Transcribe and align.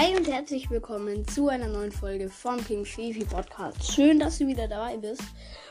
Hi 0.00 0.16
und 0.16 0.26
herzlich 0.26 0.70
willkommen 0.70 1.28
zu 1.28 1.50
einer 1.50 1.68
neuen 1.68 1.92
Folge 1.92 2.30
vom 2.30 2.64
King 2.64 2.86
Fifi 2.86 3.22
Podcast. 3.22 3.92
Schön, 3.92 4.18
dass 4.18 4.38
du 4.38 4.46
wieder 4.46 4.66
dabei 4.66 4.96
bist. 4.96 5.22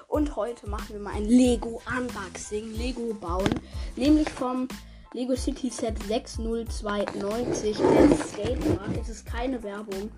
Und 0.08 0.36
heute 0.36 0.70
machen 0.70 0.90
wir 0.90 1.00
mal 1.00 1.16
ein 1.16 1.26
Lego 1.26 1.82
Unboxing, 1.98 2.76
Lego 2.78 3.12
bauen, 3.16 3.50
nämlich 3.96 4.30
vom 4.30 4.68
Lego 5.14 5.36
City 5.36 5.71
Set 5.71 5.96
60290, 6.07 7.78
der 7.78 8.18
Skatepark. 8.18 8.98
Es 9.02 9.10
ist 9.10 9.26
keine 9.26 9.64
Werbung. 9.64 10.12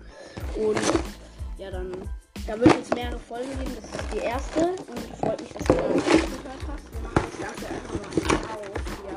Und 0.56 0.82
ja, 1.56 1.70
dann, 1.70 1.92
da 2.46 2.60
wird 2.60 2.70
jetzt 2.70 2.94
mehrere 2.94 3.18
Folgen 3.18 3.48
geben. 3.60 3.74
Das 3.80 3.86
ist 3.98 4.12
die 4.12 4.18
erste. 4.18 4.60
Und 4.90 4.98
ich 5.10 5.16
freue 5.20 5.40
mich, 5.40 5.52
dass 5.54 5.66
du 5.68 5.72
da 5.72 5.88
gehört 5.88 6.64
hast. 6.68 6.92
Wir 6.92 7.00
machen 7.00 7.24
das 7.30 7.40
Ganze 7.40 7.66
einfach 7.66 7.96
mal 7.96 8.58
auf, 8.60 8.76
ja. 9.08 9.16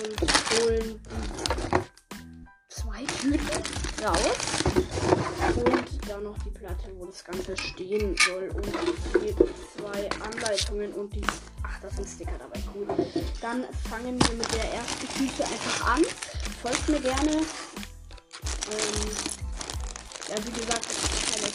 Und 0.00 0.18
holen 0.62 1.00
raus. 4.04 4.36
Und 5.56 6.08
dann 6.08 6.24
noch 6.24 6.36
die 6.44 6.50
Platte, 6.50 6.90
wo 6.96 7.06
das 7.06 7.24
Ganze 7.24 7.56
stehen 7.56 8.16
soll. 8.26 8.50
Und 8.54 8.66
die 9.22 9.34
zwei 9.76 10.08
Anleitungen 10.20 10.92
und 10.92 11.14
die. 11.14 11.22
Ach, 11.62 11.80
da 11.80 11.90
sind 11.90 12.08
Sticker 12.08 12.38
dabei. 12.38 12.62
Cool. 12.74 12.86
Dann 13.40 13.64
fangen 13.90 14.18
wir 14.20 14.34
mit 14.36 14.52
der 14.54 14.74
ersten 14.74 15.08
Tüte 15.16 15.44
einfach 15.44 15.94
an. 15.94 16.02
Folgt 16.62 16.88
mir 16.88 17.00
gerne. 17.00 17.32
Ähm, 18.70 19.10
ja, 20.28 20.36
wie 20.44 20.60
gesagt, 20.60 20.86
das 20.86 20.96
ist 20.96 21.34
keine 21.34 21.48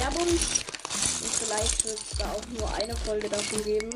Werbung. 0.00 0.28
Und 0.28 1.30
vielleicht 1.30 1.84
wird 1.84 1.98
es 1.98 2.18
da 2.18 2.32
auch 2.32 2.46
nur 2.58 2.74
eine 2.74 2.96
Folge 2.96 3.28
davon 3.28 3.62
geben. 3.64 3.92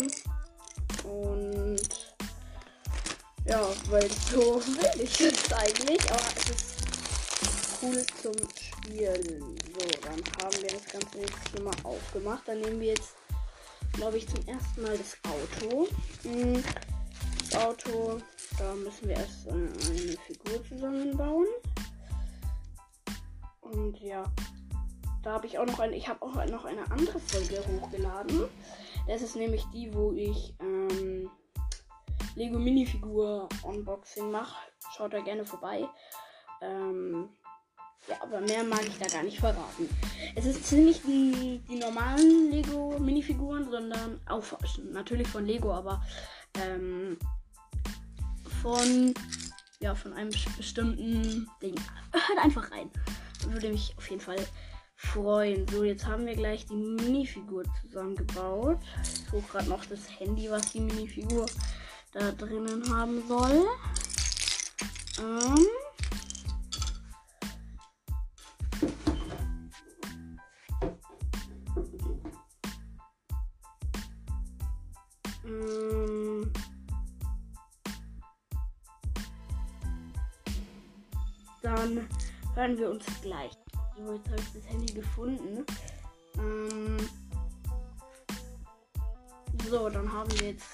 Und 1.05 1.81
ja, 3.47 3.61
weil 3.89 4.09
so 4.31 4.57
will 4.65 5.03
ich 5.03 5.21
es 5.21 5.53
eigentlich. 5.53 6.11
Aber 6.11 6.23
es 6.37 6.51
ist 6.51 6.75
cool 7.85 8.05
zum 8.23 8.35
Spielen. 8.57 9.57
So, 9.75 9.87
dann 10.03 10.21
haben 10.43 10.63
wir 10.63 10.71
das 10.71 10.87
Ganze 10.87 11.19
jetzt 11.19 11.49
hier 11.51 11.63
mal 11.63 11.75
aufgemacht. 11.83 12.47
Dann 12.47 12.61
nehmen 12.61 12.81
wir 12.81 12.89
jetzt, 12.89 13.15
glaube 13.93 14.19
ich, 14.19 14.29
zum 14.29 14.47
ersten 14.47 14.83
Mal 14.83 14.97
das 14.97 15.17
Auto. 15.25 15.89
Hm, 16.23 16.63
Das 17.51 17.63
Auto, 17.63 18.21
da 18.59 18.75
müssen 18.75 19.09
wir 19.09 19.17
erst 19.17 19.47
äh, 19.47 19.51
eine 19.51 20.17
Figur 20.27 20.67
zusammenbauen. 20.67 21.47
Und 23.61 23.99
ja, 24.01 24.25
da 25.23 25.33
habe 25.33 25.47
ich 25.47 25.59
auch 25.59 25.67
noch 25.67 25.79
eine, 25.79 25.95
ich 25.97 26.09
habe 26.09 26.23
auch 26.23 26.35
noch 26.47 26.65
eine 26.65 26.91
andere 26.91 27.19
Folge 27.19 27.63
hochgeladen. 27.67 28.45
Das 29.07 29.21
ist 29.23 29.37
nämlich 29.37 29.65
die, 29.73 29.93
wo 29.93 30.13
ich 30.13 30.55
ähm, 30.61 31.31
Lego 32.35 32.59
Minifigur 32.59 33.49
Unboxing 33.63 34.31
mache. 34.31 34.57
Schaut 34.97 35.13
da 35.13 35.21
gerne 35.21 35.45
vorbei. 35.45 35.87
Ähm, 36.63 37.29
ja, 38.09 38.17
aber 38.21 38.41
mehr 38.41 38.65
mag 38.65 38.83
ich 38.87 38.99
da 38.99 39.07
gar 39.07 39.23
nicht 39.23 39.39
verraten. 39.39 39.89
Es 40.35 40.45
ist 40.45 40.71
nicht 40.73 41.05
die, 41.07 41.61
die 41.69 41.77
normalen 41.77 42.51
Lego 42.51 42.99
Minifiguren, 42.99 43.71
sondern 43.71 44.21
auch 44.27 44.45
natürlich 44.93 45.29
von 45.29 45.47
Lego, 45.47 45.73
aber 45.73 46.03
ähm, 46.63 47.19
von 48.63 49.15
ja 49.81 49.95
von 49.95 50.13
einem 50.15 50.31
bestimmten 50.57 51.49
Ding. 51.63 51.75
Hört 52.13 52.39
einfach 52.43 52.71
rein. 52.71 52.91
Würde 53.49 53.69
mich 53.71 53.95
auf 53.97 54.09
jeden 54.09 54.23
Fall 54.23 54.45
freuen. 54.97 55.67
So, 55.69 55.85
jetzt 55.85 56.07
haben 56.07 56.27
wir 56.27 56.35
gleich 56.35 56.67
die 56.67 56.75
Minifigur 56.75 57.65
zusammengebaut. 57.83 58.79
Ich 59.03 59.31
suche 59.31 59.53
gerade 59.53 59.69
noch 59.69 59.85
das 59.85 60.01
Handy, 60.19 60.51
was 60.51 60.73
die 60.73 60.81
Minifigur 60.81 61.47
da 62.13 62.33
drinnen 62.33 62.83
haben 62.95 63.23
soll. 63.29 63.67
Ähm. 65.19 65.84
Dann 81.65 82.07
hören 82.55 82.77
wir 82.77 82.91
uns 82.91 83.07
gleich. 83.23 83.53
So, 83.97 84.13
jetzt 84.13 84.29
habe 84.29 84.39
ich 84.39 84.53
das 84.53 84.71
Handy 84.71 84.93
gefunden. 84.93 85.65
Ähm. 86.37 87.09
So, 89.71 89.89
dann 89.89 90.13
haben 90.13 90.31
wir 90.39 90.49
jetzt 90.49 90.67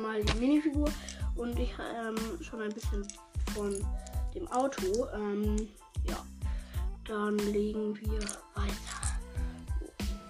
mal 0.00 0.22
die 0.22 0.38
Minifigur 0.38 0.88
und 1.34 1.58
ich 1.58 1.74
ähm, 1.80 2.40
schon 2.42 2.62
ein 2.62 2.72
bisschen 2.72 3.04
von 3.52 3.84
dem 4.32 4.46
Auto. 4.52 5.08
Ähm, 5.14 5.68
ja, 6.04 6.24
dann 7.08 7.36
legen 7.36 7.98
wir 8.00 8.20
weiter. 8.54 9.00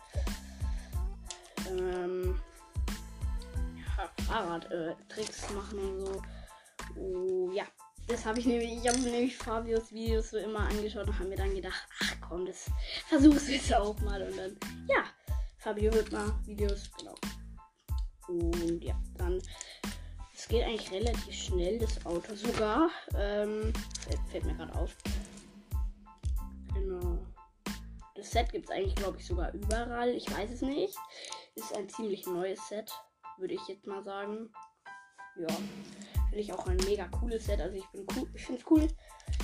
ähm, 1.70 2.40
Fahrradtricks 4.28 5.50
äh, 5.50 5.54
machen 5.54 5.80
und 5.80 6.00
so. 6.00 6.22
Oh, 6.96 7.52
ja, 7.52 7.66
das 8.08 8.26
habe 8.26 8.40
ich 8.40 8.46
nämlich, 8.46 8.78
ich 8.78 8.88
habe 8.88 9.00
nämlich 9.00 9.38
Fabios 9.38 9.92
Videos 9.92 10.30
so 10.30 10.38
immer 10.38 10.60
angeschaut 10.60 11.08
und 11.08 11.20
habe 11.20 11.30
mir 11.30 11.36
dann 11.36 11.54
gedacht, 11.54 11.88
ach 12.02 12.16
komm, 12.28 12.46
das 12.46 12.70
versuchst 13.08 13.48
du 13.48 13.52
jetzt 13.54 13.74
auch 13.74 14.00
mal. 14.02 14.22
Und 14.22 14.38
dann, 14.38 14.58
ja, 14.88 15.04
Fabio 15.58 15.94
wird 15.94 16.12
mal 16.12 16.34
Videos, 16.46 16.90
genau. 16.98 17.16
Und 18.28 18.84
ja, 18.84 18.96
dann 19.18 19.42
es 20.38 20.48
geht 20.48 20.64
eigentlich 20.64 20.92
relativ 20.92 21.34
schnell, 21.34 21.80
das 21.80 22.06
Auto 22.06 22.36
sogar. 22.36 22.90
Ähm, 23.16 23.74
fällt 24.30 24.46
mir 24.46 24.54
gerade 24.54 24.74
auf. 24.76 24.96
Genau. 26.74 27.18
Das 28.16 28.32
Set 28.32 28.52
gibt 28.52 28.66
es 28.66 28.72
eigentlich, 28.72 28.96
glaube 28.96 29.18
ich, 29.18 29.26
sogar 29.26 29.52
überall. 29.54 30.10
Ich 30.10 30.32
weiß 30.32 30.52
es 30.52 30.62
nicht. 30.62 30.96
Ist 31.56 31.76
ein 31.76 31.90
ziemlich 31.90 32.28
neues 32.28 32.66
Set, 32.68 32.92
würde 33.38 33.54
ich 33.54 33.68
jetzt 33.68 33.88
mal 33.88 34.04
sagen. 34.04 34.50
Ja. 35.38 35.48
Finde 36.30 36.40
ich 36.40 36.54
auch 36.54 36.68
ein 36.68 36.78
mega 36.78 37.08
cooles 37.08 37.46
Set. 37.46 37.62
Also 37.62 37.76
ich 37.76 37.88
bin 37.88 38.06
cool. 38.16 38.30
Ich 38.34 38.46
finde 38.46 38.62
es 38.62 38.70
cool, 38.70 38.88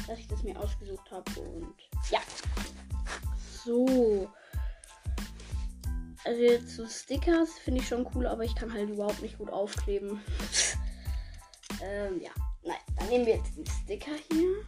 dass 0.08 0.20
ich 0.20 0.28
das 0.28 0.44
mir 0.44 0.60
ausgesucht 0.60 1.10
habe. 1.12 1.40
Und 1.40 1.76
ja. 2.10 2.20
So. 3.64 4.30
Also 6.26 6.42
jetzt 6.42 6.76
so 6.76 6.88
Stickers 6.88 7.60
finde 7.60 7.82
ich 7.82 7.88
schon 7.88 8.08
cool, 8.16 8.28
aber 8.28 8.44
ich 8.44 8.56
kann 8.56 8.72
halt 8.72 8.90
überhaupt 8.90 9.22
nicht 9.22 9.38
gut 9.38 9.50
aufkleben. 9.50 10.22
Ähm, 11.82 12.22
ja. 12.22 12.32
Nein, 12.64 12.78
dann 12.96 13.10
nehmen 13.10 13.26
wir 13.26 13.36
jetzt 13.36 13.58
den 13.58 13.66
Sticker 13.66 14.12
hier. 14.32 14.66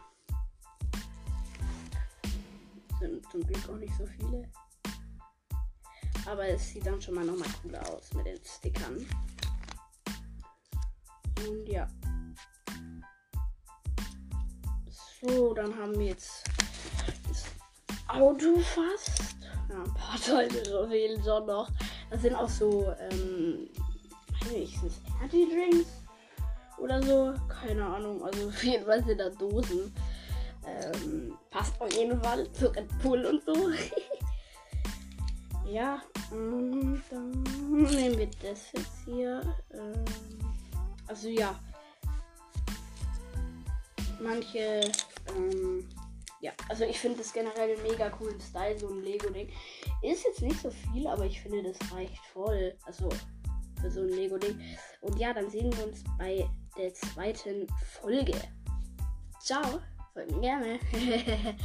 Sind 3.00 3.32
zum 3.32 3.46
Glück 3.48 3.70
auch 3.70 3.78
nicht 3.78 3.94
so 3.98 4.06
viele. 4.06 4.50
Aber 6.26 6.48
es 6.48 6.70
sieht 6.70 6.86
dann 6.86 7.02
schon 7.02 7.16
mal 7.16 7.26
nochmal 7.26 7.48
cooler 7.62 7.88
aus 7.90 8.14
mit 8.14 8.26
den 8.26 8.40
Stickern. 8.44 9.06
Und 11.48 11.70
ja. 11.70 11.88
So, 15.22 15.54
dann 15.54 15.76
haben 15.78 15.98
wir 15.98 16.08
jetzt 16.08 16.44
das 17.28 17.46
Auto 18.08 18.60
fast. 18.60 19.36
Ja, 19.70 19.84
ein 19.84 19.94
paar 19.94 20.20
Teile 20.20 20.88
fehlen 20.88 21.24
schon 21.24 21.46
noch. 21.46 21.70
Das 22.10 22.22
sind 22.22 22.36
auch 22.36 22.50
so, 22.50 22.94
ähm, 23.12 23.70
weiß 24.42 24.52
nicht, 24.52 24.80
sind 24.80 24.94
Energy 25.20 25.48
Drinks 25.50 25.90
oder 26.78 27.02
so? 27.02 27.34
Keine 27.48 27.86
Ahnung. 27.86 28.24
Also 28.24 28.48
auf 28.48 28.64
jeden 28.64 28.86
Fall 28.86 29.04
sind 29.04 29.20
da 29.20 29.30
Dosen. 29.30 29.94
Ähm, 30.66 31.38
passt 31.50 31.80
auf 31.80 31.92
jeden 31.94 32.22
Fall 32.22 32.52
zu 32.54 32.68
Red 32.68 32.88
Bull 33.02 33.26
und 33.26 33.44
so. 33.46 33.54
ja, 35.68 36.02
und 36.32 37.02
dann 37.10 37.32
nehmen 37.92 38.18
wir 38.18 38.30
das 38.42 38.72
jetzt 38.72 39.06
hier. 39.06 39.42
Ähm, 39.74 40.06
also 41.08 41.30
ja. 41.30 41.60
Manche, 44.22 44.82
ähm, 45.36 45.88
ja, 46.42 46.52
also 46.70 46.86
ich 46.86 47.00
finde 47.00 47.18
das 47.20 47.34
generell 47.34 47.78
mega 47.84 48.10
coolen 48.10 48.40
Style, 48.40 48.78
so 48.80 48.90
ein 48.90 49.04
Lego-Ding. 49.04 49.50
Ist 50.02 50.26
jetzt 50.26 50.42
nicht 50.42 50.62
so 50.62 50.72
viel, 50.72 51.06
aber 51.08 51.26
ich 51.26 51.42
finde, 51.42 51.64
das 51.64 51.92
reicht 51.92 52.18
voll. 52.34 52.76
Also 52.86 53.10
für 53.82 53.92
so 53.92 54.02
ein 54.02 54.10
Lego-Ding. 54.10 54.60
Und 55.02 55.20
ja, 55.20 55.34
dann 55.34 55.50
sehen 55.50 55.76
wir 55.76 55.88
uns 55.88 56.04
bei 56.18 56.50
der 56.78 56.94
zweiten 56.94 57.68
Folge. 58.02 58.34
Ciao, 59.40 59.82
folgen 60.14 60.42
gerne. 60.42 60.80